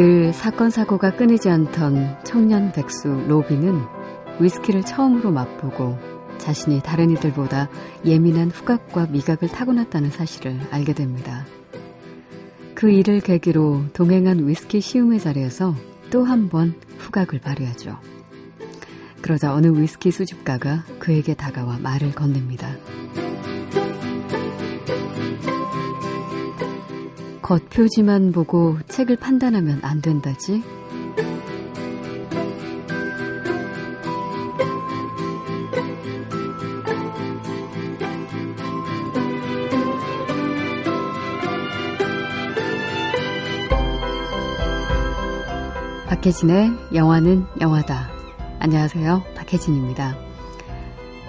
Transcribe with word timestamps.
늘 0.00 0.32
사건 0.32 0.70
사고가 0.70 1.14
끊이지 1.14 1.50
않던 1.50 2.24
청년 2.24 2.72
백수 2.72 3.06
로비는 3.28 3.82
위스키를 4.40 4.82
처음으로 4.82 5.30
맛보고 5.30 5.98
자신이 6.38 6.80
다른 6.82 7.10
이들보다 7.10 7.68
예민한 8.06 8.50
후각과 8.50 9.08
미각을 9.10 9.50
타고났다는 9.50 10.08
사실을 10.08 10.58
알게 10.70 10.94
됩니다. 10.94 11.44
그 12.74 12.90
일을 12.90 13.20
계기로 13.20 13.88
동행한 13.92 14.48
위스키 14.48 14.80
시음의 14.80 15.20
자리에서 15.20 15.74
또 16.10 16.24
한 16.24 16.48
번 16.48 16.72
후각을 16.96 17.38
발휘하죠. 17.40 17.98
그러자 19.20 19.52
어느 19.52 19.66
위스키 19.66 20.12
수집가가 20.12 20.82
그에게 20.98 21.34
다가와 21.34 21.76
말을 21.82 22.12
건넵니다. 22.12 22.74
겉표지만 27.50 28.30
보고 28.30 28.78
책을 28.86 29.16
판단하면 29.16 29.80
안 29.82 30.00
된다지? 30.00 30.62
박혜진의 46.06 46.70
영화는 46.94 47.46
영화다. 47.60 48.10
안녕하세요. 48.60 49.24
박혜진입니다. 49.34 50.16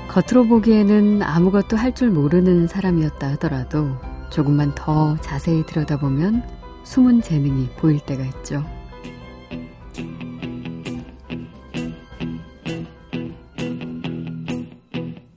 겉으로 0.08 0.48
보기에는 0.48 1.24
아무것도 1.24 1.78
할 1.78 1.96
줄 1.96 2.12
모르는 2.12 2.68
사람이었다 2.68 3.30
하더라도 3.32 3.98
조금만 4.32 4.74
더 4.76 5.18
자세히 5.18 5.66
들여다보면 5.66 6.42
숨은 6.86 7.22
재능이 7.22 7.70
보일 7.78 8.00
때가 8.00 8.24
있죠. 8.26 8.64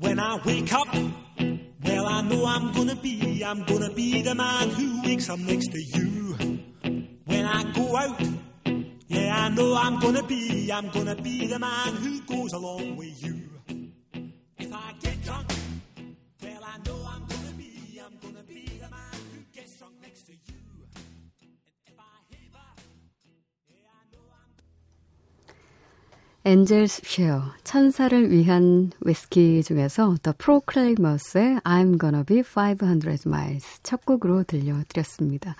When 0.00 0.18
I 0.20 0.38
wake 0.46 0.72
up, 0.72 0.88
well 1.84 2.06
I 2.06 2.22
know 2.22 2.46
I'm 2.46 2.72
gonna 2.72 2.94
be, 2.94 3.42
I'm 3.44 3.64
gonna 3.66 3.90
be 3.92 4.22
the 4.22 4.34
man 4.34 4.70
who 4.70 5.02
wakes 5.02 5.28
up 5.28 5.40
next 5.40 5.72
to 5.72 5.80
you. 5.80 6.36
When 7.26 7.44
I 7.44 7.64
go 7.72 7.96
out, 7.96 8.22
yeah 9.08 9.46
I 9.46 9.48
know 9.50 9.74
I'm 9.74 9.98
gonna 9.98 10.22
be, 10.22 10.70
I'm 10.72 10.88
gonna 10.90 11.16
be 11.16 11.48
the 11.48 11.58
man 11.58 11.94
who 11.96 12.20
goes 12.22 12.52
along 12.52 12.96
with 12.96 13.22
you. 13.24 13.53
엔젤스 26.46 27.02
쉐어 27.06 27.42
천사를 27.64 28.30
위한 28.30 28.90
위스키 29.00 29.62
중에서 29.62 30.14
The 30.22 30.34
Proclaimers의 30.36 31.60
I'm 31.64 31.98
Gonna 31.98 32.22
Be 32.22 32.42
500 32.42 33.26
Miles 33.26 33.80
첫 33.82 34.04
곡으로 34.04 34.44
들려드렸습니다. 34.44 35.56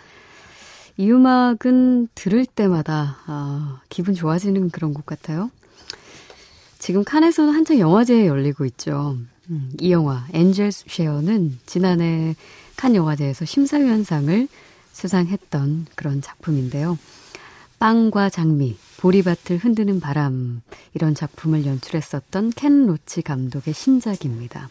이 0.99 1.11
음악은 1.11 2.09
들을 2.15 2.45
때마다 2.45 3.17
아, 3.25 3.81
기분 3.89 4.15
좋아지는 4.15 4.69
그런 4.69 4.93
곡 4.93 5.07
같아요. 5.07 5.51
지금 6.79 7.03
칸에서는 7.03 7.55
한창 7.55 7.79
영화제에 7.79 8.27
열리고 8.27 8.67
있죠. 8.67 9.17
음, 9.49 9.73
이 9.81 9.91
영화 9.91 10.27
엔젤스 10.35 10.85
쉐어는 10.89 11.61
지난해 11.65 12.37
칸 12.77 12.95
영화제에서 12.95 13.47
심사위원상을 13.47 14.49
수상했던 14.93 15.87
그런 15.95 16.21
작품인데요. 16.21 16.99
빵과 17.79 18.29
장미, 18.29 18.77
보리밭을 19.05 19.59
흔드는 19.59 20.01
바람 20.01 20.63
이런 20.95 21.15
작품을 21.15 21.67
연출했었던 21.67 22.53
켄 22.57 22.87
로치 22.87 23.21
감독의 23.21 23.75
신작입니다. 23.75 24.71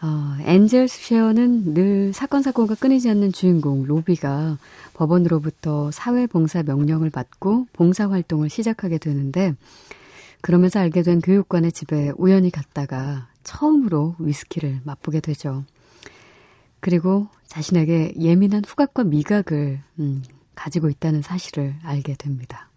어, 0.00 0.36
엔젤스 0.42 1.02
쉐어는 1.02 1.74
늘 1.74 2.12
사건 2.12 2.42
사고가 2.42 2.76
끊이지 2.76 3.10
않는 3.10 3.32
주인공 3.32 3.82
로비가 3.82 4.58
법원으로부터 4.92 5.90
사회봉사 5.90 6.62
명령을 6.62 7.10
받고 7.10 7.66
봉사 7.72 8.08
활동을 8.08 8.48
시작하게 8.48 8.98
되는데 8.98 9.56
그러면서 10.40 10.78
알게 10.78 11.02
된 11.02 11.20
교육관의 11.20 11.72
집에 11.72 12.12
우연히 12.16 12.52
갔다가 12.52 13.26
처음으로 13.42 14.14
위스키를 14.20 14.82
맛보게 14.84 15.18
되죠. 15.18 15.64
그리고 16.78 17.26
자신에게 17.48 18.14
예민한 18.20 18.62
후각과 18.64 19.02
미각을 19.02 19.80
음, 19.98 20.22
가지고 20.54 20.90
있다는 20.90 21.22
사실을 21.22 21.74
알게 21.82 22.14
됩니다. 22.14 22.68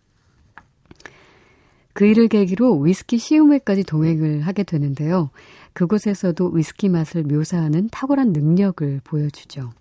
그 1.97 2.05
일을 2.05 2.27
계기로 2.27 2.77
위스키 2.81 3.17
시음회까지 3.17 3.83
동행을 3.83 4.41
하게 4.41 4.61
되는데요. 4.61 5.31
그곳에서도 5.73 6.49
위스키 6.49 6.89
맛을 6.89 7.23
묘사하는 7.23 7.89
탁월한 7.89 8.33
능력을 8.33 9.01
보여주죠. 9.03 9.73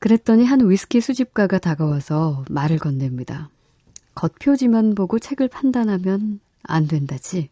그랬더니 0.00 0.44
한 0.44 0.68
위스키 0.68 1.00
수집가가 1.00 1.60
다가와서 1.60 2.44
말을 2.50 2.78
건넵니다. 2.78 3.48
겉표지만 4.16 4.96
보고 4.96 5.20
책을 5.20 5.46
판단하면 5.46 6.40
안 6.64 6.88
된다지. 6.88 7.48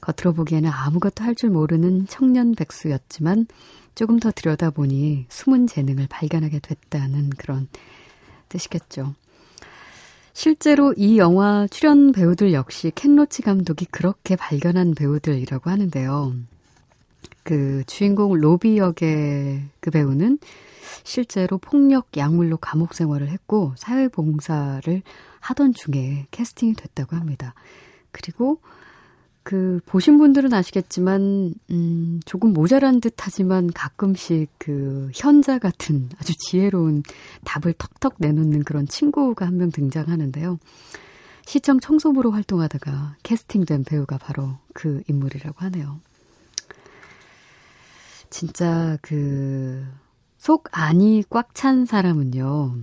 겉으로 0.00 0.32
보기에는 0.32 0.70
아무것도 0.70 1.22
할 1.22 1.34
줄 1.34 1.50
모르는 1.50 2.06
청년 2.06 2.54
백수였지만 2.54 3.46
조금 3.94 4.18
더 4.20 4.30
들여다보니 4.30 5.26
숨은 5.28 5.66
재능을 5.66 6.06
발견하게 6.08 6.60
됐다는 6.60 7.28
그런 7.28 7.68
뜻이겠죠. 8.48 9.14
실제로 10.36 10.92
이 10.98 11.16
영화 11.16 11.66
출연 11.70 12.12
배우들 12.12 12.52
역시 12.52 12.92
켄로치 12.94 13.40
감독이 13.40 13.86
그렇게 13.86 14.36
발견한 14.36 14.94
배우들이라고 14.94 15.70
하는데요. 15.70 16.34
그 17.42 17.82
주인공 17.86 18.34
로비 18.34 18.76
역의 18.76 19.62
그 19.80 19.90
배우는 19.90 20.38
실제로 21.04 21.56
폭력 21.56 22.08
약물로 22.18 22.58
감옥 22.58 22.92
생활을 22.92 23.28
했고 23.28 23.72
사회봉사를 23.78 25.00
하던 25.40 25.72
중에 25.72 26.26
캐스팅이 26.32 26.74
됐다고 26.74 27.16
합니다. 27.16 27.54
그리고 28.12 28.60
그 29.46 29.78
보신 29.86 30.18
분들은 30.18 30.52
아시겠지만 30.52 31.54
음 31.70 32.20
조금 32.24 32.52
모자란 32.52 33.00
듯하지만 33.00 33.68
가끔씩 33.72 34.50
그 34.58 35.08
현자 35.14 35.60
같은 35.60 36.08
아주 36.18 36.32
지혜로운 36.36 37.04
답을 37.44 37.74
턱턱 37.78 38.16
내놓는 38.18 38.64
그런 38.64 38.88
친구가 38.88 39.46
한 39.46 39.56
명 39.56 39.70
등장하는데요. 39.70 40.58
시청 41.46 41.78
청소부로 41.78 42.32
활동하다가 42.32 43.18
캐스팅된 43.22 43.84
배우가 43.84 44.18
바로 44.18 44.58
그 44.74 45.02
인물이라고 45.08 45.54
하네요. 45.60 46.00
진짜 48.30 48.98
그 49.00 49.86
속 50.38 50.68
안이 50.72 51.24
꽉 51.30 51.54
찬 51.54 51.86
사람은요. 51.86 52.76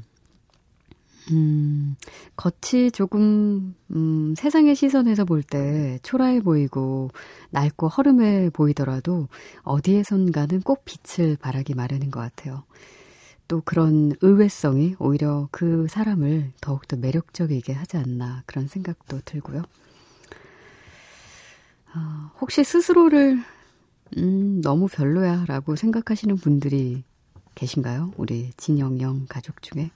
음, 1.31 1.95
겉이 2.35 2.91
조금, 2.91 3.75
음, 3.91 4.33
세상의 4.37 4.75
시선에서 4.75 5.23
볼 5.25 5.43
때 5.43 5.99
초라해 6.03 6.41
보이고 6.41 7.09
낡고 7.51 7.87
허름해 7.87 8.49
보이더라도 8.51 9.27
어디에선가는 9.63 10.61
꼭 10.61 10.83
빛을 10.85 11.37
발하기 11.37 11.75
마련인 11.75 12.11
것 12.11 12.19
같아요. 12.19 12.63
또 13.47 13.61
그런 13.65 14.13
의외성이 14.21 14.95
오히려 14.99 15.47
그 15.51 15.87
사람을 15.89 16.51
더욱더 16.61 16.97
매력적이게 16.97 17.73
하지 17.73 17.97
않나 17.97 18.43
그런 18.45 18.67
생각도 18.67 19.19
들고요. 19.25 19.63
어, 21.95 22.31
혹시 22.41 22.63
스스로를, 22.63 23.39
음, 24.17 24.61
너무 24.61 24.87
별로야 24.87 25.45
라고 25.47 25.75
생각하시는 25.75 26.35
분들이 26.37 27.03
계신가요? 27.55 28.13
우리 28.17 28.51
진영영 28.57 29.27
가족 29.29 29.61
중에? 29.61 29.91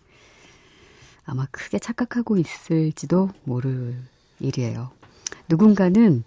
아마 1.27 1.45
크게 1.51 1.77
착각하고 1.77 2.37
있을지도 2.37 3.29
모를 3.43 3.95
일이에요. 4.39 4.89
누군가는 5.49 6.23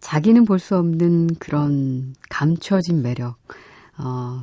자기는 0.00 0.44
볼 0.44 0.58
수 0.58 0.76
없는 0.76 1.36
그런 1.38 2.14
감춰진 2.28 3.02
매력, 3.02 3.38
어, 3.98 4.42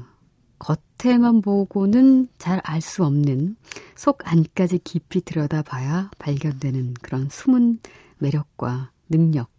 겉에만 0.59 1.41
보고는 1.41 2.27
잘 2.39 2.61
알 2.63 2.81
수 2.81 3.05
없는 3.05 3.55
속 3.95 4.19
안까지 4.23 4.79
깊이 4.83 5.21
들여다봐야 5.21 6.09
발견되는 6.17 6.95
그런 7.01 7.27
숨은 7.29 7.79
매력과 8.19 8.91
능력, 9.09 9.49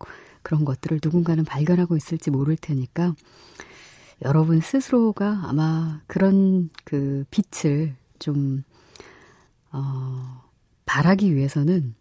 그런 0.43 0.65
것들을 0.65 1.01
누군가는 1.03 1.45
발견하고 1.45 1.97
있을지 1.97 2.31
모를 2.31 2.57
테니까 2.57 3.15
여러분 4.25 4.61
스스로가 4.61 5.43
아마 5.45 6.01
그런 6.07 6.71
그 6.85 7.25
빛을 7.31 7.95
좀 8.19 8.65
어, 9.73 10.43
바라기 10.87 11.35
위해서는 11.35 11.95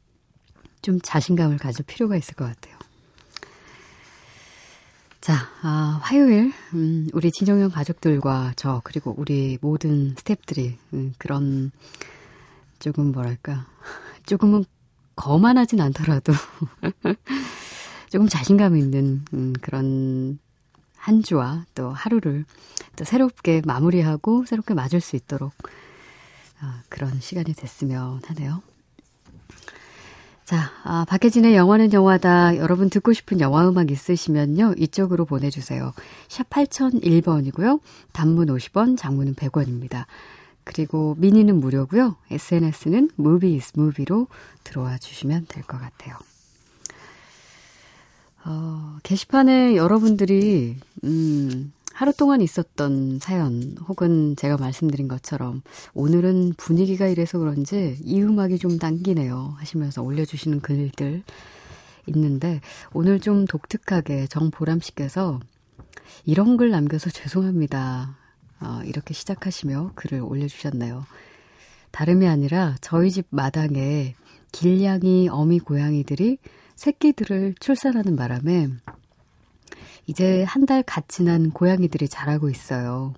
좀 0.82 1.00
자신감을 1.02 1.58
가질 1.58 1.86
필요가 1.86 2.16
있을 2.16 2.36
것 2.36 2.46
같아요. 2.46 2.78
자, 5.20 5.50
아, 5.62 6.00
화요일, 6.04 6.54
음, 6.74 7.10
우리 7.12 7.32
진정형 7.32 7.72
가족들과 7.72 8.54
저, 8.56 8.82
그리고 8.86 9.14
우리 9.18 9.58
모든 9.62 10.16
스탭들이 10.16 10.76
음, 10.94 11.14
그런 11.18 11.72
조금 12.80 13.12
뭐랄까, 13.12 13.66
조금은 14.26 14.64
거만하진 15.18 15.82
않더라도 15.82 16.32
조금 18.10 18.30
자신감 18.30 18.78
있는 18.78 19.26
음, 19.34 19.54
그런 19.62 20.40
한 20.96 21.24
주와 21.24 21.66
또 21.76 21.90
하루를 21.90 22.46
또 22.96 23.04
새롭게 23.04 23.62
마무리하고 23.66 24.46
새롭게 24.46 24.74
맞을 24.74 25.02
수 25.02 25.16
있도록 25.16 25.54
어, 26.62 26.66
그런 26.90 27.20
시간이 27.20 27.54
됐으면 27.54 28.22
하네요. 28.26 28.62
자, 30.46 30.72
아, 30.84 31.06
박혜진의 31.10 31.56
영화는 31.56 31.92
영화다. 31.92 32.56
여러분 32.58 32.90
듣고 32.90 33.12
싶은 33.12 33.42
영화 33.42 33.68
음악 33.68 33.92
있으시면요. 33.92 34.76
이쪽으로 34.78 35.26
보내주세요. 35.26 35.94
샵 36.30 36.50
8001번이고요. 36.50 37.82
단문 38.14 38.48
50원, 38.48 38.98
장문은 38.98 39.36
100원입니다. 39.36 40.06
그리고 40.64 41.16
미니는 41.20 41.60
무료고요. 41.60 42.16
SNS는 42.32 43.12
movies 43.20 43.74
movie로 43.78 44.28
들어와 44.64 44.98
주시면 44.98 45.48
될 45.50 45.64
것 45.64 45.80
같아요. 45.80 46.16
어, 48.46 48.98
게시판에 49.04 49.76
여러분들이 49.76 50.78
음, 51.04 51.74
하루 51.98 52.14
동안 52.14 52.42
있었던 52.42 53.18
사연 53.18 53.76
혹은 53.88 54.36
제가 54.36 54.58
말씀드린 54.58 55.08
것처럼 55.08 55.64
오늘은 55.96 56.54
분위기가 56.56 57.08
이래서 57.08 57.40
그런지 57.40 57.98
이 58.04 58.22
음악이 58.22 58.60
좀 58.60 58.78
당기네요 58.78 59.56
하시면서 59.58 60.04
올려주시는 60.04 60.62
글들 60.62 61.24
있는데 62.06 62.62
오늘 62.94 63.20
좀 63.20 63.46
독특하게 63.46 64.28
정보람 64.28 64.80
씨께서 64.80 65.40
이런 66.24 66.56
글 66.56 66.70
남겨서 66.70 67.10
죄송합니다. 67.10 68.16
어, 68.60 68.82
이렇게 68.86 69.16
시작하시며 69.16 69.94
글을 69.96 70.22
올려주셨네요. 70.22 71.04
다름이 71.90 72.28
아니라 72.28 72.76
저희 72.80 73.10
집 73.10 73.26
마당에 73.32 74.14
길냥이 74.52 75.30
어미 75.32 75.62
고양이들이 75.62 76.38
새끼들을 76.76 77.56
출산하는 77.60 78.16
바람에 78.16 78.70
이제 80.08 80.44
한 80.44 80.66
달 80.66 80.84
갓 80.84 81.08
지난 81.10 81.52
고양이들이 81.52 82.08
자라고 82.10 82.50
있어요. 82.50 83.14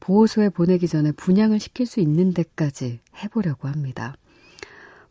보호소에 0.00 0.50
보내기 0.50 0.88
전에 0.88 1.12
분양을 1.12 1.58
시킬 1.60 1.86
수 1.86 2.00
있는 2.00 2.32
데까지 2.34 3.00
해보려고 3.22 3.68
합니다. 3.68 4.14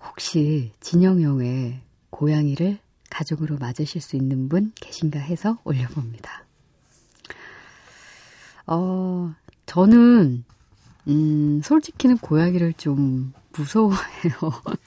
혹시 0.03 0.71
진영형의 0.81 1.81
고양이를 2.11 2.77
가족으로 3.09 3.57
맞으실 3.57 4.01
수 4.01 4.15
있는 4.15 4.47
분 4.49 4.71
계신가 4.75 5.19
해서 5.19 5.57
올려봅니다. 5.63 6.45
어, 8.67 9.33
저는, 9.65 10.43
음, 11.07 11.61
솔직히는 11.63 12.17
고양이를 12.17 12.73
좀 12.73 13.33
무서워해요. 13.53 14.33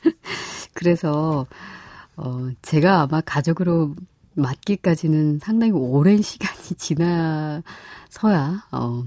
그래서, 0.74 1.46
어, 2.16 2.48
제가 2.62 3.02
아마 3.02 3.20
가족으로 3.20 3.94
맞기까지는 4.40 5.38
상당히 5.40 5.72
오랜 5.72 6.20
시간이 6.22 6.76
지나서야, 6.76 7.62
어, 8.72 9.04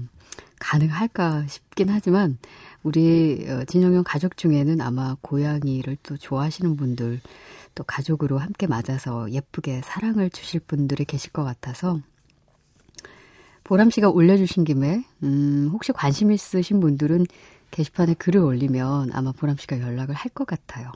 가능할까 0.58 1.46
싶긴 1.48 1.88
하지만, 1.90 2.38
우리 2.82 3.46
어, 3.48 3.64
진영형 3.64 4.04
가족 4.06 4.36
중에는 4.36 4.80
아마 4.80 5.16
고양이를 5.22 5.96
또 6.02 6.16
좋아하시는 6.16 6.76
분들, 6.76 7.20
또 7.74 7.84
가족으로 7.84 8.38
함께 8.38 8.66
맞아서 8.66 9.30
예쁘게 9.30 9.80
사랑을 9.84 10.30
주실 10.30 10.60
분들이 10.60 11.04
계실 11.04 11.32
것 11.32 11.44
같아서, 11.44 12.00
보람 13.64 13.90
씨가 13.90 14.10
올려주신 14.10 14.64
김에, 14.64 15.04
음, 15.22 15.70
혹시 15.72 15.92
관심 15.92 16.32
있으신 16.32 16.80
분들은 16.80 17.26
게시판에 17.70 18.14
글을 18.14 18.40
올리면 18.40 19.10
아마 19.14 19.32
보람 19.32 19.56
씨가 19.56 19.80
연락을 19.80 20.14
할 20.14 20.30
것 20.34 20.46
같아요. 20.46 20.92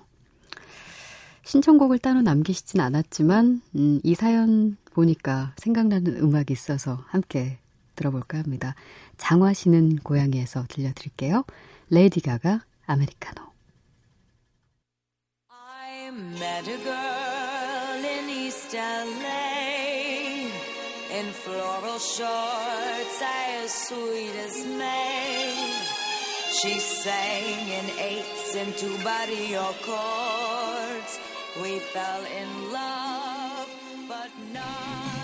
신청곡을 1.47 2.01
따로 2.01 2.23
남기시진 2.23 2.81
않았지만, 2.81 3.63
음, 3.77 4.01
이 4.03 4.15
사연 4.17 4.77
보니까 4.93 5.53
생각나는 5.57 6.17
음악이 6.17 6.53
있어서 6.53 7.05
함께 7.07 7.59
들어볼까 7.95 8.39
합니다. 8.39 8.75
장화 9.17 9.53
씨는 9.53 10.01
고향에서 10.01 10.65
들려드릴게요. 10.69 11.45
레이디 11.89 12.21
가가 12.21 12.65
아메리카노. 12.87 13.47
I 15.49 16.09
met 16.09 16.69
a 16.69 16.79
girl 16.83 18.05
in 18.05 18.29
East 18.29 18.77
LA 18.77 20.51
in 21.13 21.29
floral 21.31 21.99
shorts 22.01 23.23
as 23.23 23.73
sweet 23.73 24.35
as 24.37 24.67
May. 24.67 25.55
She 26.51 26.79
sang 26.81 27.69
in 27.69 27.87
eights 28.01 28.57
and 28.57 28.77
two 28.77 28.99
barrio 29.05 29.73
chords. 29.85 30.66
We 31.62 31.79
fell 31.79 32.25
in 32.26 32.49
love, 32.73 33.70
but 34.08 34.31
not 34.53 35.17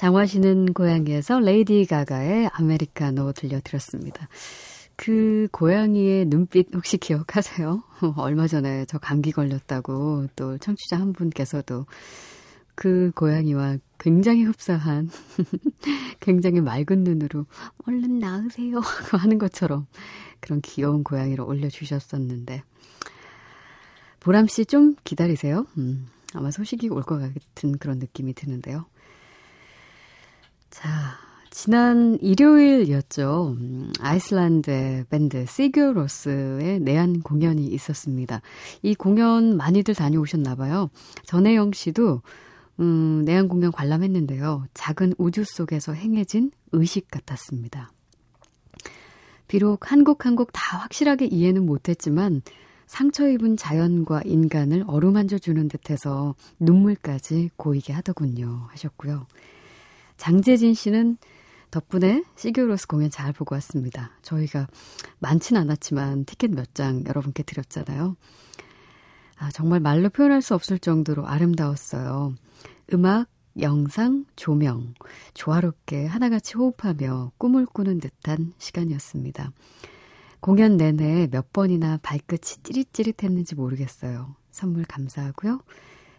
장화시는 0.00 0.72
고양이에서 0.72 1.40
레이디 1.40 1.84
가가의 1.84 2.48
아메리카노 2.54 3.32
들려드렸습니다. 3.32 4.28
그 4.96 5.46
고양이의 5.52 6.24
눈빛 6.24 6.74
혹시 6.74 6.96
기억하세요? 6.96 7.82
얼마 8.16 8.46
전에 8.46 8.86
저 8.86 8.98
감기 8.98 9.30
걸렸다고 9.30 10.28
또 10.36 10.56
청취자 10.56 10.98
한 10.98 11.12
분께서도 11.12 11.84
그 12.74 13.12
고양이와 13.14 13.78
굉장히 13.98 14.44
흡사한, 14.44 15.10
굉장히 16.20 16.60
맑은 16.60 17.04
눈으로 17.04 17.46
얼른 17.86 18.18
나으세요 18.18 18.80
하는 19.12 19.38
것처럼 19.38 19.86
그런 20.40 20.60
귀여운 20.62 21.04
고양이를 21.04 21.44
올려주셨었는데, 21.44 22.62
보람 24.20 24.46
씨 24.46 24.64
좀 24.64 24.94
기다리세요. 25.04 25.66
음, 25.78 26.06
아마 26.34 26.50
소식이 26.50 26.88
올 26.88 27.02
것 27.02 27.18
같은 27.18 27.78
그런 27.78 27.98
느낌이 27.98 28.34
드는데요. 28.34 28.86
자, 30.70 30.88
지난 31.50 32.16
일요일이었죠. 32.20 33.56
음, 33.58 33.92
아이슬란드의 33.98 35.06
밴드 35.10 35.44
시규로스의 35.46 36.80
내한 36.80 37.20
공연이 37.22 37.66
있었습니다. 37.66 38.40
이 38.82 38.94
공연 38.94 39.56
많이들 39.56 39.94
다녀오셨나 39.94 40.54
봐요. 40.54 40.90
전혜영 41.24 41.72
씨도 41.72 42.22
음, 42.80 43.22
내한 43.24 43.48
공연 43.48 43.72
관람했는데요. 43.72 44.66
작은 44.74 45.14
우주 45.18 45.44
속에서 45.44 45.92
행해진 45.92 46.50
의식 46.72 47.10
같았습니다. 47.10 47.92
비록 49.48 49.90
한 49.92 50.04
곡 50.04 50.24
한 50.26 50.36
곡 50.36 50.50
다 50.52 50.78
확실하게 50.78 51.26
이해는 51.26 51.66
못했지만 51.66 52.42
상처 52.86 53.28
입은 53.28 53.56
자연과 53.56 54.22
인간을 54.24 54.84
어루만져 54.86 55.38
주는 55.38 55.68
듯해서 55.68 56.34
눈물까지 56.58 57.50
고이게 57.56 57.92
하더군요. 57.92 58.66
하셨고요. 58.70 59.26
장재진 60.16 60.74
씨는 60.74 61.16
덕분에 61.70 62.24
시규로스 62.36 62.86
공연 62.88 63.10
잘 63.10 63.32
보고 63.32 63.54
왔습니다. 63.54 64.10
저희가 64.22 64.66
많진 65.20 65.56
않았지만 65.56 66.24
티켓 66.24 66.50
몇 66.52 66.74
장 66.74 67.04
여러분께 67.06 67.42
드렸잖아요. 67.44 68.16
아, 69.38 69.50
정말 69.52 69.80
말로 69.80 70.08
표현할 70.10 70.42
수 70.42 70.54
없을 70.54 70.78
정도로 70.78 71.26
아름다웠어요. 71.26 72.34
음악, 72.92 73.28
영상, 73.60 74.24
조명, 74.36 74.94
조화롭게 75.34 76.06
하나같이 76.06 76.54
호흡하며 76.56 77.32
꿈을 77.38 77.66
꾸는 77.66 77.98
듯한 77.98 78.52
시간이었습니다. 78.58 79.52
공연 80.40 80.76
내내 80.76 81.28
몇 81.30 81.52
번이나 81.52 81.98
발끝이 82.02 82.62
찌릿찌릿했는지 82.62 83.54
모르겠어요. 83.54 84.34
선물 84.50 84.84
감사하고요. 84.84 85.60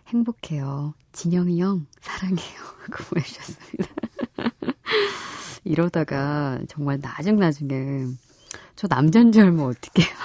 행복해요. 0.07 0.93
진영이 1.11 1.61
형, 1.61 1.87
사랑해요. 1.99 2.59
하고 2.81 3.03
보내주셨습니다. 3.09 3.87
이러다가 5.63 6.59
정말 6.67 6.99
나중나중에 7.01 8.05
저 8.75 8.87
남잔 8.87 9.31
줄 9.31 9.43
알면 9.43 9.65
어떡해요. 9.65 10.15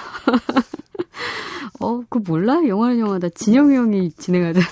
어, 1.79 2.01
그 2.09 2.19
몰라? 2.19 2.65
영화는 2.67 2.99
영화다. 2.99 3.29
진영이 3.29 3.75
형이 3.75 4.11
진행하잖아. 4.13 4.65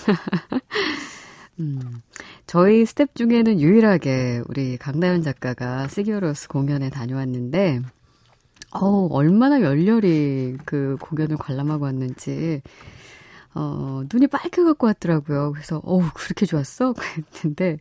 음, 1.59 2.01
저희 2.47 2.85
스태프 2.85 3.15
중에는 3.15 3.61
유일하게 3.61 4.43
우리 4.47 4.77
강다현 4.77 5.21
작가가 5.21 5.87
Sigur 5.87 6.25
Rós 6.25 6.47
공연에 6.49 6.89
다녀왔는데, 6.89 7.81
어우, 8.71 9.07
얼마나 9.11 9.61
열렬히 9.61 10.57
그 10.65 10.97
공연을 10.99 11.37
관람하고 11.37 11.85
왔는지, 11.85 12.61
어, 13.53 14.03
눈이 14.13 14.27
빨개갖고 14.27 14.87
왔더라고요. 14.87 15.53
그래서, 15.53 15.81
어우, 15.85 16.03
그렇게 16.13 16.45
좋았어? 16.45 16.93
그랬는데, 17.41 17.79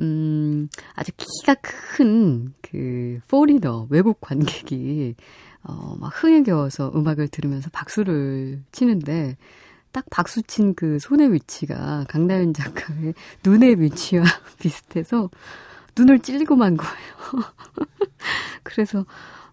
음, 0.00 0.68
아주 0.94 1.12
키가 1.16 1.56
큰, 1.62 2.54
그, 2.62 3.18
포리너, 3.28 3.88
외국 3.90 4.20
관객이, 4.20 5.16
어, 5.64 5.96
막 5.98 6.08
흥에 6.22 6.42
겨워서 6.44 6.92
음악을 6.94 7.28
들으면서 7.28 7.70
박수를 7.72 8.62
치는데, 8.72 9.36
딱 9.94 10.04
박수친 10.10 10.74
그 10.74 10.98
손의 10.98 11.32
위치가 11.32 12.04
강나연 12.08 12.52
작가의 12.52 13.14
눈의 13.46 13.80
위치와 13.80 14.24
비슷해서 14.58 15.30
눈을 15.96 16.18
찔리고 16.18 16.56
만 16.56 16.76
거예요. 16.76 17.14
그래서, 18.64 19.06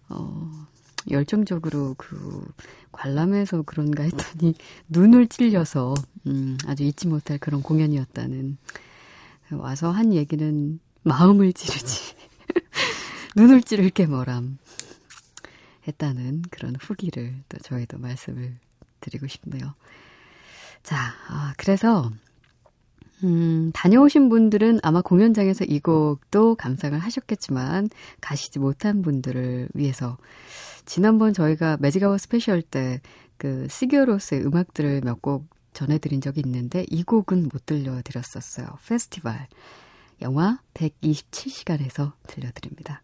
어, 0.08 0.66
열정적으로 1.08 1.94
그 1.96 2.44
관람해서 2.90 3.62
그런가 3.62 4.02
했더니 4.02 4.54
눈을 4.88 5.28
찔려서, 5.28 5.94
음, 6.26 6.58
아주 6.66 6.82
잊지 6.82 7.06
못할 7.06 7.38
그런 7.38 7.62
공연이었다는. 7.62 8.58
와서 9.52 9.92
한 9.92 10.12
얘기는 10.12 10.80
마음을 11.04 11.52
찌르지. 11.52 12.16
눈을 13.36 13.62
찌를 13.62 13.90
게 13.90 14.06
뭐람. 14.06 14.58
했다는 15.86 16.42
그런 16.50 16.74
후기를 16.80 17.44
또 17.48 17.58
저희도 17.58 17.98
말씀을 17.98 18.56
드리고 19.00 19.28
싶네요. 19.28 19.74
자, 20.82 20.96
아, 21.28 21.54
그래서, 21.56 22.10
음, 23.24 23.70
다녀오신 23.72 24.28
분들은 24.28 24.80
아마 24.82 25.00
공연장에서 25.00 25.64
이 25.64 25.78
곡도 25.80 26.56
감상을 26.56 26.98
하셨겠지만, 26.98 27.88
가시지 28.20 28.58
못한 28.58 29.00
분들을 29.02 29.68
위해서, 29.74 30.18
지난번 30.84 31.32
저희가 31.32 31.76
매직아워 31.80 32.18
스페셜 32.18 32.62
때, 32.62 33.00
그, 33.38 33.66
시규어 33.70 34.07
로스의 34.07 34.44
음악들을 34.44 35.02
몇 35.04 35.20
곡 35.22 35.48
전해드린 35.72 36.20
적이 36.20 36.42
있는데, 36.44 36.84
이 36.90 37.02
곡은 37.04 37.48
못 37.52 37.64
들려드렸었어요. 37.66 38.66
페스티벌. 38.86 39.46
영화 40.20 40.60
127시간에서 40.74 42.12
들려드립니다. 42.26 43.02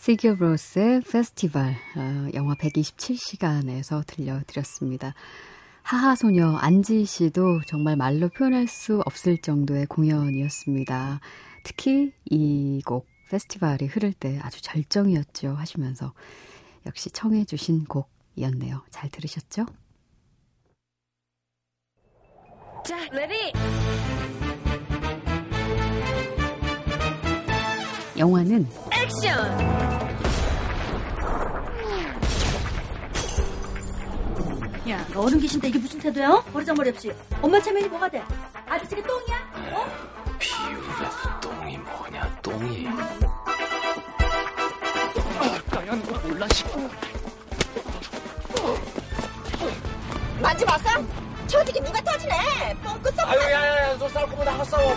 시규어 0.00 0.51
로스의 0.51 1.02
페스티벌, 1.02 1.62
어, 1.96 2.28
영화 2.32 2.54
127시간에서 2.54 4.02
들려드렸습니다. 4.06 5.12
하하 5.82 6.14
소녀 6.14 6.56
안지 6.56 7.04
씨도 7.04 7.60
정말 7.66 7.96
말로 7.96 8.30
표현할 8.30 8.66
수 8.66 9.02
없을 9.04 9.36
정도의 9.36 9.84
공연이었습니다. 9.86 11.20
특히 11.64 12.12
이 12.30 12.80
곡 12.86 13.06
페스티벌이 13.30 13.86
흐를 13.86 14.14
때 14.14 14.38
아주 14.42 14.62
절정이었죠 14.62 15.50
하시면서 15.54 16.14
역시 16.86 17.10
청해 17.10 17.44
주신 17.44 17.84
곡이었네요. 17.84 18.82
잘 18.88 19.10
들으셨죠? 19.10 19.66
자, 22.84 22.96
ready! 23.12 23.52
영화는 28.24 28.68
액션! 28.92 29.34
야, 34.90 35.06
너 35.14 35.20
어른 35.22 35.40
계신데 35.40 35.68
이게 35.68 35.78
무슨 35.78 35.98
태도야? 36.00 36.28
어? 36.30 36.42
버리장머리 36.52 36.90
없이. 36.90 37.12
엄마 37.40 37.58
체면이 37.62 37.88
뭐가 37.88 38.10
돼? 38.10 38.22
아저씨가 38.68 39.02
똥이야? 39.02 39.50
어? 39.72 39.86
비유라도 40.38 41.40
똥이 41.40 41.78
뭐냐, 41.78 42.38
똥이. 42.42 42.88
까연 45.70 46.02
거 46.02 46.28
몰라, 46.28 46.46
싶고. 46.52 46.90
만지 50.42 50.64
마세요. 50.66 51.06
저쪽에 51.46 51.80
누가 51.82 52.00
터지네. 52.02 52.76
뻥끗 52.84 53.14
썩. 53.14 53.28
아유, 53.28 53.40
야, 53.40 53.50
야, 53.66 53.90
야, 53.92 53.96
너 53.98 54.08
싸울 54.10 54.28
거면 54.28 54.44
나가 54.44 54.64
싸워. 54.64 54.94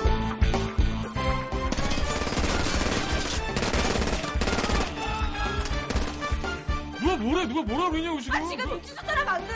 뭐래? 7.24 7.48
누가 7.48 7.62
뭐라 7.62 7.90
그러냐고 7.90 8.20
지금? 8.20 8.38
아, 8.38 8.48
지금 8.50 8.68
눈치 8.70 8.94
줬잖아 8.96 9.24
방금. 9.24 9.48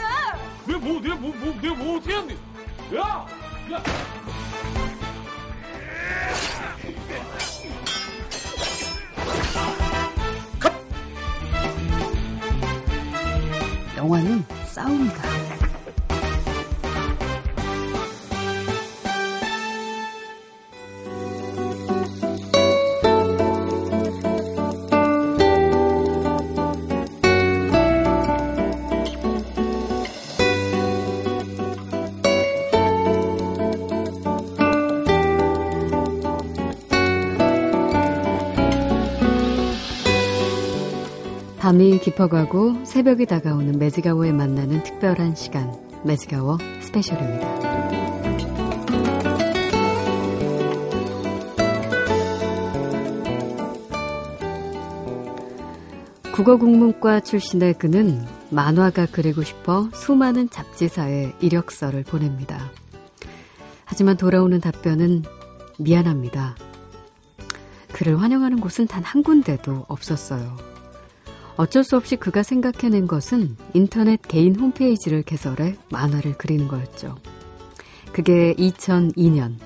왜 0.66 0.76
뭐? 0.76 1.00
내가 1.00 1.14
뭐, 1.16 1.34
뭐, 1.36 1.54
내가 1.60 1.74
뭐 1.74 1.96
어떻게 1.98 2.14
했는데? 2.14 2.36
야, 2.96 3.26
야. 3.72 3.82
영화는 13.96 14.44
싸움이다. 14.66 15.67
밤이 41.68 41.98
깊어가고 41.98 42.86
새벽이 42.86 43.26
다가오는 43.26 43.78
매직아워에 43.78 44.32
만나는 44.32 44.82
특별한 44.84 45.34
시간, 45.34 45.70
매직아워 46.02 46.56
스페셜입니다. 46.80 47.46
국어국문과 56.32 57.20
출신의 57.20 57.74
그는 57.74 58.24
만화가 58.48 59.08
그리고 59.12 59.42
싶어 59.42 59.90
수많은 59.92 60.48
잡지사에 60.48 61.34
이력서를 61.42 62.02
보냅니다. 62.04 62.70
하지만 63.84 64.16
돌아오는 64.16 64.58
답변은 64.58 65.24
미안합니다. 65.78 66.56
그를 67.92 68.22
환영하는 68.22 68.58
곳은 68.58 68.86
단 68.86 69.04
한 69.04 69.22
군데도 69.22 69.84
없었어요. 69.86 70.67
어쩔 71.58 71.82
수 71.82 71.96
없이 71.96 72.14
그가 72.14 72.44
생각해낸 72.44 73.08
것은 73.08 73.56
인터넷 73.74 74.22
개인 74.22 74.54
홈페이지를 74.54 75.22
개설해 75.22 75.74
만화를 75.90 76.38
그리는 76.38 76.68
거였죠. 76.68 77.16
그게 78.12 78.54
2002년. 78.54 79.56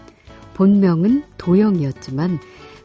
본명은 0.55 1.25
도영이었지만 1.37 2.39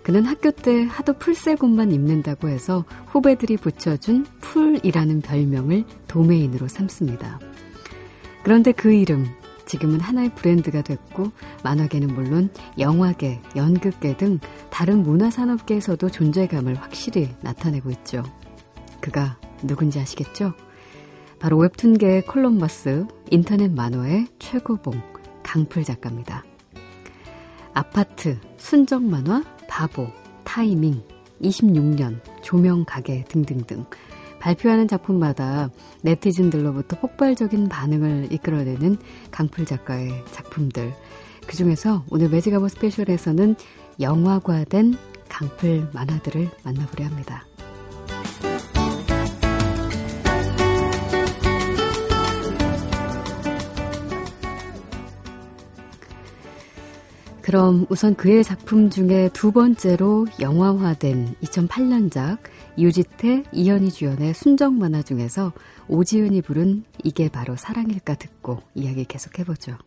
그는 0.04 0.26
학교 0.26 0.52
때 0.52 0.84
하도 0.84 1.14
풀새곰만 1.14 1.94
입는다고 1.94 2.50
해서 2.50 2.84
후배들이 3.08 3.56
붙여준 3.56 4.26
풀이라는 4.42 5.22
별명을 5.22 5.86
도메인으로 6.10 6.68
삼습니다. 6.68 7.40
그런데 8.44 8.74
그 8.74 8.92
이름, 8.92 9.26
지금은 9.66 10.02
하나의 10.02 10.36
브랜드가 10.36 10.82
됐고 10.82 11.32
만화계는 11.64 12.14
물론 12.14 12.50
영화계, 12.78 13.42
연극계 13.56 14.18
등 14.18 14.40
다른 14.70 15.04
문화산업계에서도 15.04 16.10
존재감을 16.10 16.76
확실히 16.76 17.30
나타내고 17.42 17.90
있죠. 17.92 18.24
그가 19.02 19.38
누군지 19.64 20.00
아시겠죠? 20.00 20.54
바로 21.40 21.58
웹툰계의 21.58 22.26
콜럼버스, 22.26 23.06
인터넷 23.30 23.72
만화의 23.72 24.28
최고봉, 24.40 25.02
강풀 25.44 25.84
작가입니다. 25.84 26.44
아파트, 27.74 28.40
순정 28.58 29.10
만화, 29.10 29.44
바보, 29.68 30.08
타이밍, 30.44 31.04
26년, 31.42 32.20
조명 32.42 32.86
가게 32.86 33.24
등등등. 33.26 33.86
발표하는 34.40 34.88
작품마다 34.88 35.70
네티즌들로부터 36.02 37.00
폭발적인 37.00 37.70
반응을 37.70 38.32
이끌어내는 38.32 38.98
강풀 39.32 39.66
작가의 39.66 40.24
작품들. 40.32 40.94
그 41.46 41.56
중에서 41.56 42.04
오늘 42.10 42.30
매직아버 42.30 42.68
스페셜에서는 42.68 43.56
영화화된 44.00 44.96
강풀 45.30 45.90
만화들을 45.94 46.50
만나보려 46.64 47.06
합니다. 47.06 47.46
그럼 57.48 57.86
우선 57.88 58.14
그의 58.14 58.44
작품 58.44 58.90
중에 58.90 59.30
두 59.32 59.54
번째로 59.54 60.28
영화화된 60.42 61.36
2008년작 61.42 62.40
유지태, 62.78 63.44
이현희 63.54 63.90
주연의 63.90 64.34
순정 64.34 64.78
만화 64.78 65.02
중에서 65.02 65.54
오지은이 65.88 66.42
부른 66.42 66.84
이게 67.06 67.30
바로 67.30 67.56
사랑일까 67.56 68.16
듣고 68.16 68.64
이야기 68.76 69.06
계속해보죠. 69.06 69.78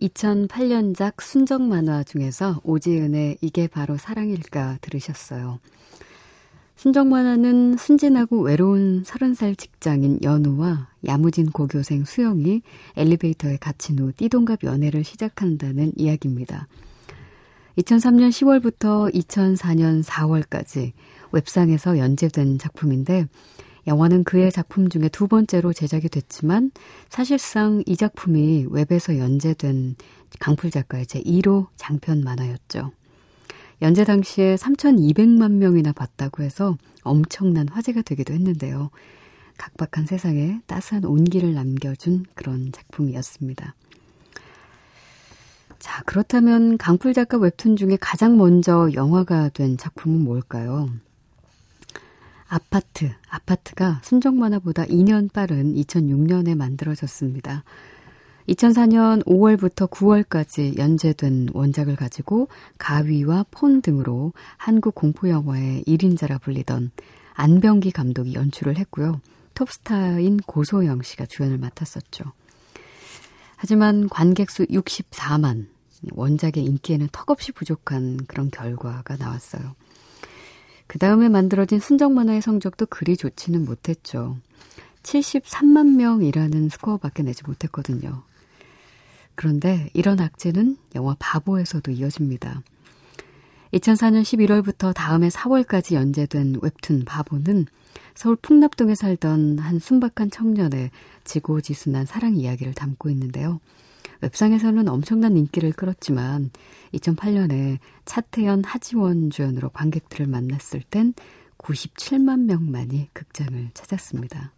2008년작 0.00 1.20
순정 1.20 1.68
만화 1.68 2.02
중에서 2.02 2.60
오지은의 2.62 3.38
이게 3.40 3.66
바로 3.66 3.96
사랑일까 3.96 4.78
들으셨어요. 4.80 5.58
순정 6.76 7.08
만화는 7.08 7.76
순진하고 7.76 8.42
외로운 8.42 9.02
30살 9.02 9.58
직장인 9.58 10.20
연우와 10.22 10.88
야무진 11.06 11.50
고교생 11.50 12.04
수영이 12.04 12.62
엘리베이터에 12.96 13.56
갇힌 13.56 13.98
후 13.98 14.12
띠동갑 14.12 14.62
연애를 14.62 15.02
시작한다는 15.02 15.92
이야기입니다. 15.96 16.68
2003년 17.78 18.30
10월부터 18.30 19.12
2004년 19.12 20.04
4월까지 20.04 20.92
웹상에서 21.32 21.98
연재된 21.98 22.58
작품인데 22.58 23.26
영화는 23.88 24.22
그의 24.22 24.52
작품 24.52 24.90
중에 24.90 25.08
두 25.08 25.26
번째로 25.26 25.72
제작이 25.72 26.10
됐지만 26.10 26.70
사실상 27.08 27.82
이 27.86 27.96
작품이 27.96 28.66
웹에서 28.70 29.18
연재된 29.18 29.96
강풀 30.38 30.70
작가의 30.70 31.06
제1호 31.06 31.68
장편 31.76 32.22
만화였죠. 32.22 32.92
연재 33.80 34.04
당시에 34.04 34.56
3,200만 34.56 35.52
명이나 35.52 35.92
봤다고 35.92 36.42
해서 36.42 36.76
엄청난 37.02 37.66
화제가 37.68 38.02
되기도 38.02 38.34
했는데요. 38.34 38.90
각박한 39.56 40.04
세상에 40.06 40.60
따스한 40.66 41.04
온기를 41.06 41.54
남겨준 41.54 42.26
그런 42.34 42.70
작품이었습니다. 42.72 43.74
자, 45.78 46.02
그렇다면 46.04 46.76
강풀 46.76 47.14
작가 47.14 47.38
웹툰 47.38 47.76
중에 47.76 47.96
가장 47.98 48.36
먼저 48.36 48.90
영화가 48.92 49.48
된 49.50 49.78
작품은 49.78 50.24
뭘까요? 50.24 50.90
아파트, 52.48 53.10
아파트가 53.28 54.00
순정 54.02 54.38
만화보다 54.38 54.86
2년 54.86 55.32
빠른 55.32 55.74
2006년에 55.74 56.56
만들어졌습니다. 56.56 57.64
2004년 58.48 59.22
5월부터 59.26 59.90
9월까지 59.90 60.78
연재된 60.78 61.50
원작을 61.52 61.96
가지고 61.96 62.48
가위와 62.78 63.44
폰 63.50 63.82
등으로 63.82 64.32
한국 64.56 64.94
공포영화의 64.94 65.84
1인자라 65.86 66.40
불리던 66.40 66.90
안병기 67.34 67.90
감독이 67.90 68.34
연출을 68.34 68.78
했고요. 68.78 69.20
톱스타인 69.52 70.38
고소영 70.38 71.02
씨가 71.02 71.26
주연을 71.26 71.58
맡았었죠. 71.58 72.24
하지만 73.56 74.08
관객 74.08 74.50
수 74.50 74.64
64만, 74.64 75.66
원작의 76.12 76.64
인기에는 76.64 77.08
턱없이 77.12 77.52
부족한 77.52 78.26
그런 78.26 78.50
결과가 78.50 79.16
나왔어요. 79.16 79.74
그 80.88 80.98
다음에 80.98 81.28
만들어진 81.28 81.78
순정 81.78 82.14
만화의 82.14 82.42
성적도 82.42 82.86
그리 82.86 83.16
좋지는 83.16 83.64
못했죠. 83.64 84.36
73만 85.02 85.94
명이라는 85.94 86.70
스코어밖에 86.70 87.22
내지 87.22 87.44
못했거든요. 87.46 88.22
그런데 89.34 89.90
이런 89.94 90.18
악재는 90.18 90.76
영화 90.96 91.14
바보에서도 91.18 91.92
이어집니다. 91.92 92.62
2004년 93.72 94.22
11월부터 94.22 94.94
다음해 94.94 95.28
4월까지 95.28 95.94
연재된 95.94 96.56
웹툰 96.62 97.04
바보는 97.04 97.66
서울 98.14 98.36
풍납동에 98.36 98.94
살던 98.94 99.58
한 99.58 99.78
순박한 99.78 100.30
청년의 100.30 100.90
지고지순한 101.24 102.06
사랑 102.06 102.34
이야기를 102.36 102.72
담고 102.74 103.10
있는데요. 103.10 103.60
웹상에서는 104.20 104.88
엄청난 104.88 105.36
인기를 105.36 105.72
끌었지만 105.72 106.50
2008년에 106.94 107.78
차태현, 108.04 108.64
하지원 108.64 109.30
주연으로 109.30 109.70
관객들을 109.70 110.26
만났을 110.26 110.82
땐 110.82 111.14
97만 111.58 112.44
명만이 112.44 113.10
극장을 113.12 113.70
찾았습니다. 113.74 114.52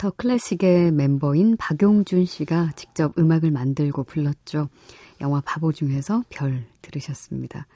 더 0.00 0.10
클래식의 0.16 0.92
멤버인 0.92 1.58
박용준 1.58 2.24
씨가 2.24 2.70
직접 2.74 3.18
음악을 3.18 3.50
만들고 3.50 4.04
불렀죠. 4.04 4.70
영화 5.20 5.42
바보 5.44 5.72
중에서 5.72 6.24
별 6.30 6.64
들으셨습니다. 6.80 7.66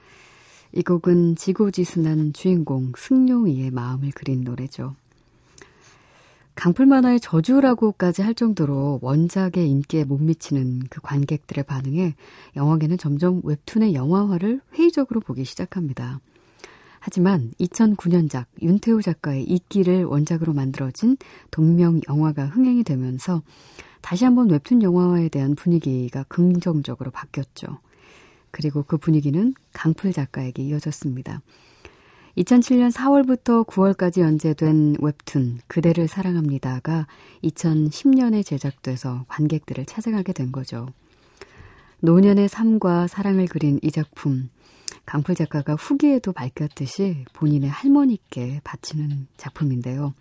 이 0.72 0.82
곡은 0.82 1.36
지고지순한 1.36 2.32
주인공 2.32 2.92
승용이의 2.96 3.70
마음을 3.72 4.10
그린 4.12 4.40
노래죠. 4.40 4.96
강풀 6.54 6.86
만화의 6.86 7.20
저주라고까지 7.20 8.22
할 8.22 8.32
정도로 8.32 9.00
원작의 9.02 9.68
인기에 9.68 10.04
못 10.04 10.16
미치는 10.16 10.84
그 10.88 11.02
관객들의 11.02 11.64
반응에 11.64 12.14
영화계는 12.56 12.96
점점 12.96 13.42
웹툰의 13.44 13.92
영화화를 13.92 14.62
회의적으로 14.72 15.20
보기 15.20 15.44
시작합니다. 15.44 16.20
하지만 17.06 17.50
2009년작 17.60 18.46
윤태호 18.62 19.02
작가의 19.02 19.44
이끼를 19.44 20.04
원작으로 20.04 20.54
만들어진 20.54 21.18
동명 21.50 22.00
영화가 22.08 22.46
흥행이 22.46 22.82
되면서 22.82 23.42
다시 24.00 24.24
한번 24.24 24.48
웹툰 24.48 24.82
영화화에 24.82 25.28
대한 25.28 25.54
분위기가 25.54 26.22
긍정적으로 26.28 27.10
바뀌었죠. 27.10 27.78
그리고 28.50 28.84
그 28.84 28.96
분위기는 28.96 29.52
강풀 29.74 30.14
작가에게 30.14 30.62
이어졌습니다. 30.62 31.42
2007년 32.38 32.90
4월부터 32.90 33.66
9월까지 33.66 34.22
연재된 34.22 34.96
웹툰 34.98 35.58
그대를 35.66 36.08
사랑합니다가 36.08 37.06
2010년에 37.42 38.46
제작돼서 38.46 39.26
관객들을 39.28 39.84
찾아가게 39.84 40.32
된 40.32 40.52
거죠. 40.52 40.88
노년의 42.00 42.48
삶과 42.48 43.08
사랑을 43.08 43.46
그린 43.46 43.78
이 43.82 43.90
작품 43.90 44.48
강풀 45.06 45.34
작가가 45.34 45.74
후기에도 45.74 46.32
밝혔듯이 46.32 47.24
본인의 47.34 47.70
할머니께 47.70 48.60
바치는 48.64 49.26
작품인데요. 49.36 50.14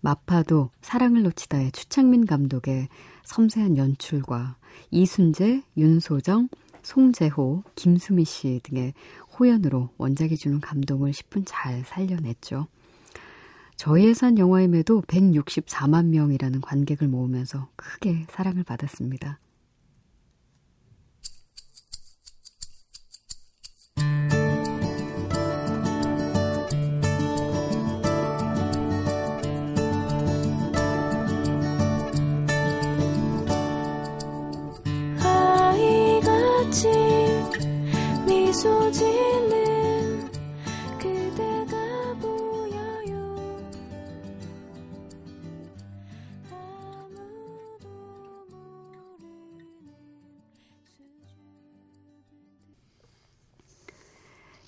마파도 0.00 0.70
사랑을 0.80 1.22
놓치다의 1.22 1.72
추창민 1.72 2.26
감독의 2.26 2.88
섬세한 3.24 3.76
연출과 3.76 4.56
이순재, 4.90 5.62
윤소정, 5.76 6.48
송재호, 6.82 7.64
김수미 7.74 8.24
씨 8.24 8.60
등의 8.62 8.94
호연으로 9.38 9.90
원작이 9.98 10.36
주는 10.36 10.60
감동을 10.60 11.10
10분 11.10 11.42
잘 11.44 11.82
살려냈죠. 11.84 12.68
저희 13.74 14.06
예산 14.06 14.38
영화임에도 14.38 15.02
164만 15.02 16.06
명이라는 16.06 16.60
관객을 16.60 17.08
모으면서 17.08 17.68
크게 17.76 18.26
사랑을 18.30 18.62
받았습니다. 18.62 19.38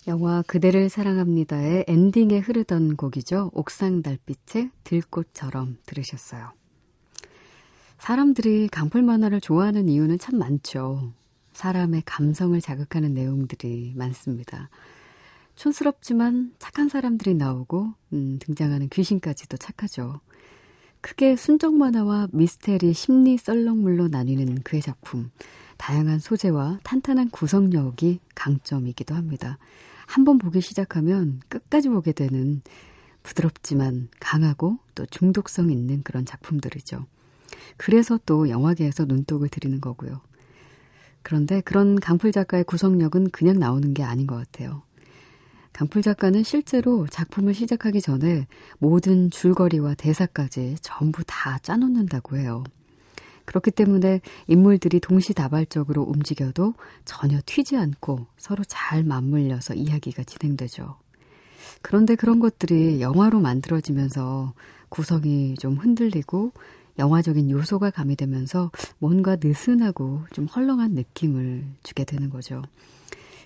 영화 0.07 0.43
그대를 0.47 0.89
사랑합니다의 0.89 1.85
엔딩에 1.87 2.39
흐르던 2.39 2.97
곡이죠. 2.97 3.51
옥상 3.53 4.01
달빛의 4.01 4.71
들꽃처럼 4.83 5.77
들으셨어요. 5.85 6.51
사람들이 7.99 8.69
강풀 8.69 9.03
만화를 9.03 9.43
좋아하는 9.43 9.89
이유는 9.89 10.19
참 10.19 10.39
많죠. 10.39 11.13
사람의 11.59 12.03
감성을 12.07 12.59
자극하는 12.61 13.15
내용들이 13.15 13.93
많습니다. 13.97 14.71
촌스럽지만 15.57 16.55
착한 16.61 16.89
사람들이 16.89 17.35
나오고 17.35 17.95
음, 18.13 18.39
등장하는 18.41 18.89
귀신까지도 18.89 19.57
착하죠. 19.57 20.21
크게 21.01 21.35
순정 21.35 21.77
만화와 21.77 22.29
미스테리 22.33 22.93
심리 22.93 23.37
썰렁물로 23.37 24.07
나뉘는 24.07 24.63
그의 24.63 24.83
작품. 24.83 25.33
다양한 25.79 26.21
소재와 26.21 26.79
탄탄한 26.85 27.31
구성력이 27.31 28.21
강점이기도 28.37 29.17
합니다. 29.17 29.59
한번 30.07 30.39
보기 30.39 30.61
시작하면 30.61 31.41
끝까지 31.49 31.89
보게 31.89 32.13
되는 32.13 32.63
부드럽지만 33.25 34.11
강하고 34.21 34.79
또 34.95 35.07
중독성 35.07 35.73
있는 35.73 36.05
그런 36.05 36.25
작품들이죠. 36.25 37.05
그래서 37.77 38.17
또 38.27 38.49
영화계에서 38.49 39.07
눈독을 39.07 39.49
들이는 39.49 39.81
거고요. 39.81 40.21
그런데 41.29 41.61
그런 41.61 42.01
강풀 42.01 42.33
작가의 42.33 42.65
구성력은 42.65 43.29
그냥 43.33 43.59
나오는 43.59 43.93
게 43.93 44.03
아닌 44.03 44.27
것 44.27 44.37
같아요. 44.37 44.81
강풀 45.75 46.01
작가는 46.01 46.43
실제로 46.43 47.07
작품을 47.07 47.53
시작하기 47.53 48.01
전에 48.01 48.47
모든 48.79 49.31
줄거리와 49.31 49.93
대사까지 49.93 50.77
전부 50.81 51.23
다 51.27 51.59
짜놓는다고 51.59 52.39
해요. 52.39 52.65
그렇기 53.45 53.73
때문에 53.73 54.23
인물들이 54.47 55.01
동시다발적으로 55.01 56.03
움직여도 56.03 56.73
전혀 57.05 57.43
튀지 57.45 57.77
않고 57.77 58.25
서로 58.39 58.65
잘 58.67 59.05
맞물려서 59.05 59.75
이야기가 59.75 60.25
진행되죠. 60.25 60.97
그런데 61.83 62.15
그런 62.15 62.41
것들이 62.41 63.03
영화로 63.03 63.41
만들어지면서 63.41 64.55
구성이 64.89 65.57
좀 65.57 65.75
흔들리고 65.77 66.53
영화적인 66.99 67.51
요소가 67.51 67.91
가미되면서 67.91 68.71
뭔가 68.99 69.37
느슨하고 69.41 70.25
좀 70.33 70.47
헐렁한 70.47 70.93
느낌을 70.93 71.65
주게 71.83 72.05
되는 72.05 72.31
거죠. 72.31 72.63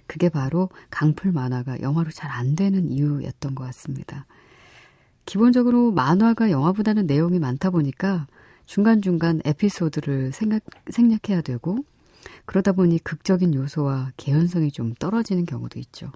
그게 0.07 0.29
바로 0.29 0.69
강풀 0.91 1.33
만화가 1.33 1.81
영화로 1.81 2.11
잘 2.11 2.31
안 2.31 2.57
되는 2.57 2.91
이유였던 2.91 3.55
것 3.55 3.65
같습니다. 3.65 4.27
기본적으로 5.27 5.93
만화가 5.93 6.51
영화보다는 6.51 7.07
내용이 7.07 7.39
많다 7.39 7.71
보니까 7.71 8.27
중간중간 8.67 9.41
에피소드를 9.45 10.33
생각, 10.33 10.63
생략해야 10.91 11.43
되고 11.43 11.79
그러다 12.47 12.73
보니 12.73 12.99
극적인 13.01 13.55
요소와 13.55 14.13
개연성이 14.17 14.71
좀 14.73 14.95
떨어지는 14.95 15.45
경우도 15.47 15.79
있죠. 15.81 16.11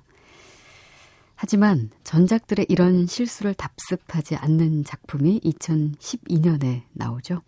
하지만 1.37 1.90
전작들의 2.03 2.66
이런 2.68 3.07
실수를 3.07 3.55
답습하지 3.55 4.37
않는 4.37 4.85
작품이 4.85 5.40
2012년에 5.40 6.83
나오죠. 6.92 7.42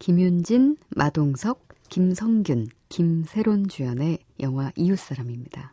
김윤진, 0.00 0.76
마동석, 0.90 1.68
김성균, 1.88 2.66
김세론 2.88 3.68
주연의 3.68 4.18
영화 4.40 4.72
이웃사람입니다. 4.74 5.72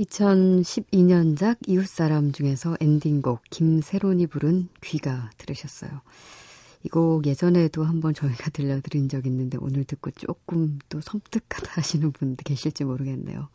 2012년작 0.00 1.58
이웃사람 1.66 2.32
중에서 2.32 2.76
엔딩곡 2.80 3.42
김세론이 3.50 4.26
부른 4.28 4.68
귀가 4.82 5.30
들으셨어요. 5.36 5.90
이 6.82 6.88
곡 6.88 7.26
예전에도 7.26 7.84
한번 7.84 8.14
저희가 8.14 8.48
들려드린 8.50 9.08
적 9.08 9.26
있는데 9.26 9.58
오늘 9.60 9.84
듣고 9.84 10.10
조금 10.12 10.78
또 10.88 11.00
섬뜩하다 11.00 11.72
하시는 11.72 12.10
분도 12.12 12.42
계실지 12.44 12.84
모르겠네요. 12.84 13.48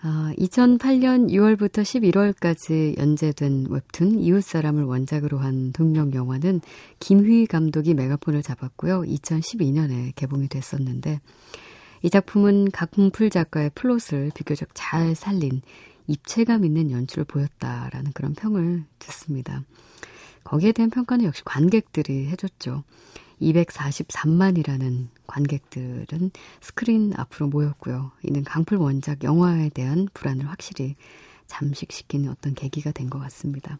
아, 0.00 0.32
2008년 0.38 1.30
6월부터 1.30 1.82
11월까지 1.82 2.98
연재된 2.98 3.66
웹툰 3.68 4.20
이웃사람을 4.20 4.84
원작으로 4.84 5.38
한 5.38 5.72
동명 5.72 6.12
영화는 6.12 6.60
김휘 7.00 7.46
감독이 7.46 7.94
메가폰을 7.94 8.42
잡았고요. 8.42 9.02
2012년에 9.02 10.12
개봉이 10.14 10.48
됐었는데 10.48 11.20
이 12.02 12.10
작품은 12.10 12.70
강풀 12.70 13.30
작가의 13.30 13.70
플롯을 13.74 14.30
비교적 14.34 14.68
잘 14.74 15.14
살린 15.14 15.62
입체감 16.06 16.64
있는 16.64 16.90
연출을 16.90 17.24
보였다라는 17.24 18.12
그런 18.12 18.34
평을 18.34 18.84
듣습니다. 18.98 19.62
거기에 20.44 20.72
대한 20.72 20.90
평가는 20.90 21.24
역시 21.24 21.42
관객들이 21.44 22.28
해줬죠. 22.28 22.84
243만이라는 23.42 25.08
관객들은 25.26 26.30
스크린 26.60 27.12
앞으로 27.16 27.48
모였고요. 27.48 28.12
이는 28.22 28.42
강풀 28.44 28.78
원작 28.78 29.22
영화에 29.22 29.68
대한 29.70 30.08
불안을 30.14 30.48
확실히 30.48 30.96
잠식시키는 31.46 32.30
어떤 32.30 32.54
계기가 32.54 32.90
된 32.92 33.08
것 33.10 33.18
같습니다. 33.20 33.78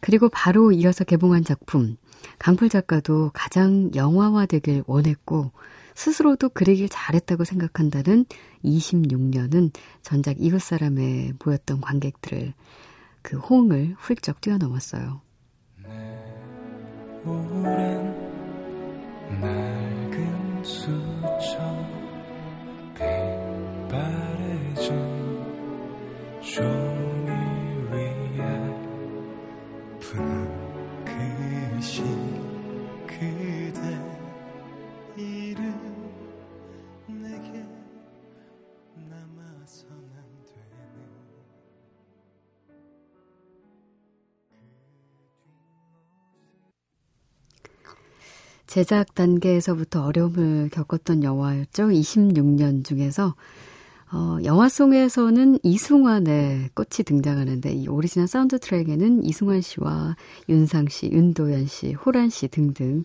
그리고 0.00 0.28
바로 0.28 0.72
이어서 0.72 1.04
개봉한 1.04 1.44
작품, 1.44 1.96
강풀 2.38 2.68
작가도 2.68 3.30
가장 3.34 3.90
영화화되길 3.94 4.84
원했고, 4.86 5.52
스스로도 5.94 6.50
그리길 6.50 6.88
잘했다고 6.88 7.44
생각한다는 7.44 8.26
26년은 8.64 9.72
전작 10.02 10.40
이웃 10.40 10.60
사람에 10.60 11.32
보였던 11.38 11.80
관객들을 11.80 12.54
그 13.22 13.38
호응을 13.38 13.96
훌쩍 13.98 14.40
뛰어넘었어요. 14.40 15.20
오 17.26 18.10
제작 48.70 49.16
단계에서부터 49.16 50.04
어려움을 50.04 50.68
겪었던 50.70 51.24
영화였죠. 51.24 51.88
26년 51.88 52.84
중에서 52.84 53.34
어, 54.12 54.38
영화 54.44 54.92
속에서는 54.92 55.58
이승환의 55.64 56.70
꽃이 56.74 57.02
등장하는데 57.04 57.72
이 57.72 57.88
오리지널 57.88 58.28
사운드 58.28 58.60
트랙에는 58.60 59.24
이승환 59.24 59.60
씨와 59.60 60.14
윤상 60.48 60.86
씨, 60.88 61.10
윤도현 61.10 61.66
씨, 61.66 61.94
호란 61.94 62.30
씨 62.30 62.46
등등 62.46 63.02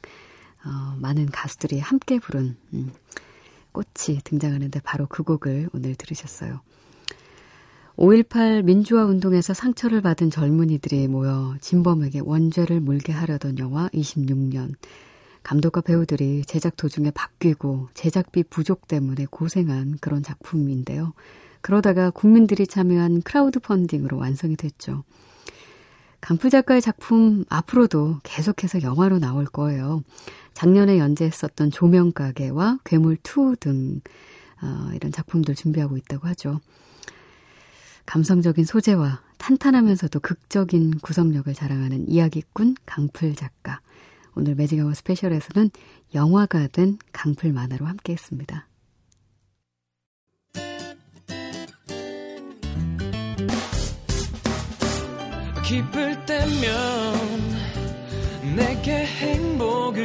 어, 0.64 0.98
많은 1.00 1.32
가수들이 1.32 1.80
함께 1.80 2.20
부른 2.20 2.56
음, 2.76 2.92
꽃이 3.72 4.20
등장하는데 4.24 4.80
바로 4.82 5.08
그 5.10 5.24
곡을 5.24 5.70
오늘 5.74 5.96
들으셨어요. 5.96 6.62
5.18 7.98 8.66
민주화 8.66 9.06
운동에서 9.06 9.56
상처를 9.56 10.02
받은 10.02 10.30
젊은이들이 10.30 11.08
모여 11.08 11.56
진범에게 11.60 12.20
원죄를 12.20 12.82
물게 12.82 13.14
하려던 13.14 13.58
영화 13.58 13.90
26년. 13.90 14.76
감독과 15.46 15.82
배우들이 15.82 16.44
제작 16.46 16.76
도중에 16.76 17.12
바뀌고 17.12 17.90
제작비 17.94 18.42
부족 18.42 18.88
때문에 18.88 19.28
고생한 19.30 20.00
그런 20.02 20.24
작품인데요. 20.24 21.14
그러다가 21.62 22.10
국민들이 22.10 22.66
참여한 22.66 23.22
크라우드 23.22 23.60
펀딩으로 23.60 24.18
완성이 24.18 24.56
됐죠. 24.56 25.04
강풀 26.20 26.50
작가의 26.50 26.82
작품 26.82 27.46
앞으로도 27.48 28.22
계속해서 28.24 28.82
영화로 28.82 29.20
나올 29.20 29.46
거예요. 29.46 30.04
작년에 30.56 30.98
연재했었던 30.98 31.70
조명가게와 31.70 32.80
괴물2 32.84 33.60
등 33.60 34.02
어, 34.64 34.90
이런 34.96 35.12
작품들 35.12 35.54
준비하고 35.54 35.98
있다고 35.98 36.28
하죠. 36.30 36.60
감성적인 38.08 38.66
소재와 38.66 39.22
탄탄하면서도 39.38 40.22
극적인 40.22 41.02
구성력을 41.02 41.54
자랑하는 41.54 42.10
이야기꾼 42.10 42.78
강풀 42.88 43.36
작가. 43.36 43.82
오늘 44.36 44.56
매직아워 44.56 44.94
스페셜에서는 44.94 45.70
영화가 46.14 46.68
된 46.68 46.98
강풀 47.12 47.54
만화로 47.54 47.86
함께 47.86 48.14
했습니다. 48.14 48.68
기쁠 55.68 56.26
때면 56.26 57.56
내게 58.56 59.06
행복을 59.06 60.05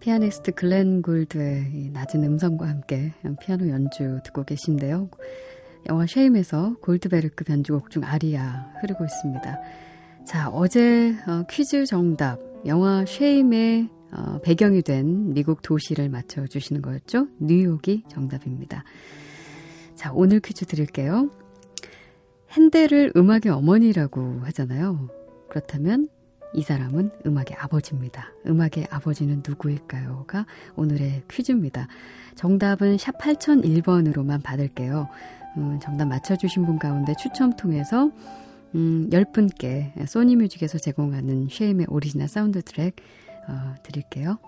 피아니스트 0.00 0.52
글렌 0.52 1.02
골드의 1.02 1.72
이 1.74 1.90
낮은 1.90 2.22
음성과 2.22 2.68
함께 2.68 3.12
피아노 3.40 3.68
연주 3.68 4.20
듣고 4.24 4.44
계신데요. 4.44 5.10
영화 5.88 6.06
쉐임에서 6.06 6.76
골드베르크 6.80 7.44
변주곡 7.44 7.90
중 7.90 8.04
아리아 8.04 8.70
흐르고 8.80 9.04
있습니다. 9.04 9.60
자, 10.24 10.48
어제 10.50 11.14
어, 11.26 11.44
퀴즈 11.50 11.84
정답 11.86 12.38
영화 12.66 13.04
쉐임의 13.06 13.88
어, 14.12 14.40
배경이 14.42 14.82
된 14.82 15.32
미국 15.34 15.62
도시를 15.62 16.08
맞춰주시는 16.08 16.80
거였죠? 16.80 17.28
뉴욕이 17.40 18.04
정답입니다. 18.08 18.84
자, 19.94 20.12
오늘 20.12 20.40
퀴즈 20.40 20.64
드릴게요. 20.64 21.30
핸델을 22.52 23.12
음악의 23.16 23.50
어머니라고 23.50 24.40
하잖아요. 24.44 25.08
그렇다면 25.48 26.08
이 26.54 26.62
사람은 26.62 27.10
음악의 27.26 27.56
아버지입니다. 27.58 28.32
음악의 28.46 28.88
아버지는 28.90 29.42
누구일까요?가 29.46 30.46
오늘의 30.76 31.22
퀴즈입니다. 31.30 31.88
정답은 32.34 32.98
샵 32.98 33.18
8001번으로만 33.18 34.42
받을게요. 34.42 35.08
음, 35.56 35.78
정답 35.80 36.06
맞춰주신 36.06 36.64
분 36.66 36.78
가운데 36.78 37.14
추첨 37.18 37.52
통해서 37.54 38.10
음, 38.74 39.08
10분께 39.10 40.06
소니뮤직에서 40.06 40.78
제공하는 40.78 41.48
쉐임의 41.50 41.86
오리지널 41.88 42.28
사운드 42.28 42.62
트랙 42.62 42.96
어, 43.48 43.74
드릴게요. 43.82 44.38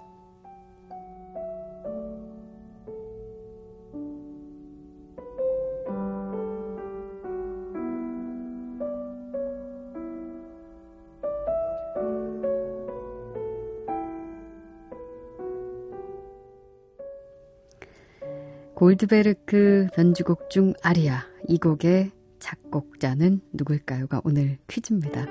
골드베르크 18.80 19.88
변주곡 19.92 20.48
중 20.48 20.72
아리아 20.82 21.26
이 21.46 21.58
곡의 21.58 22.12
작곡자는 22.38 23.42
누굴까요가 23.52 24.22
오늘 24.24 24.56
퀴즈입니다. 24.68 25.26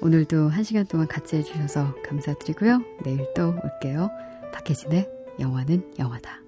오늘도 0.00 0.48
한 0.48 0.64
시간 0.64 0.86
동안 0.86 1.06
같이 1.06 1.36
해주셔서 1.36 1.96
감사드리고요. 2.02 2.80
내일 3.04 3.26
또 3.36 3.48
올게요. 3.62 4.08
박혜진의 4.54 5.06
영화는 5.38 5.98
영화다. 5.98 6.47